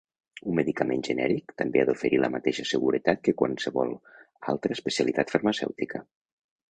Un 0.51 0.55
medicament 0.59 1.03
genèric 1.07 1.53
també 1.61 1.81
ha 1.81 1.83
d'oferir 1.89 2.19
la 2.23 2.31
mateixa 2.37 2.65
seguretat 2.69 3.21
que 3.27 3.35
qualsevol 3.43 3.93
altra 4.55 4.77
especialitat 4.79 5.35
farmacèutica. 5.37 6.03